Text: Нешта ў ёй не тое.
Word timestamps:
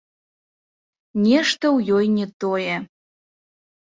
Нешта 1.27 1.65
ў 1.75 2.01
ёй 2.01 2.05
не 2.17 2.27
тое. 2.45 2.75